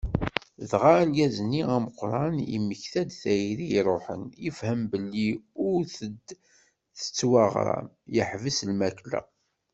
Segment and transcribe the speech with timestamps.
[0.69, 5.29] Dγa argaz-nni ameqran, yemmekta-d tayri i iruḥen, yefhem belli
[5.67, 9.21] ur d-tettwaγram, yeḥbes lmakla.